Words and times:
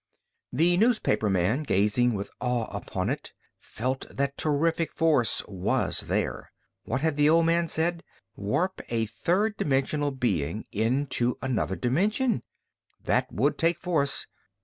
The 0.51 0.77
newspaperman, 0.77 1.61
gazing 1.61 2.15
with 2.15 2.31
awe 2.39 2.65
upon 2.75 3.07
it, 3.11 3.33
felt 3.59 4.07
that 4.09 4.35
terrific 4.35 4.93
force 4.93 5.43
was 5.47 5.99
there. 6.07 6.51
What 6.85 7.01
had 7.01 7.17
the 7.17 7.29
old 7.29 7.45
man 7.45 7.67
said? 7.67 8.03
Warp 8.35 8.81
a 8.89 9.05
third 9.05 9.57
dimensional 9.57 10.09
being 10.09 10.65
into 10.71 11.37
another 11.39 11.75
dimension! 11.75 12.41
That 13.03 13.31
would 13.31 13.59
take 13.59 13.77
force! 13.77 14.25